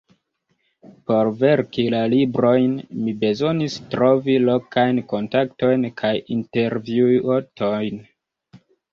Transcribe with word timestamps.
Por 1.09 1.27
verki 1.41 1.83
la 1.93 1.97
librojn 2.13 2.71
mi 3.01 3.11
bezonis 3.23 3.75
trovi 3.91 4.37
lokajn 4.45 5.01
kontaktojn 5.11 5.85
kaj 6.01 6.11
intervjuotojn. 6.37 8.01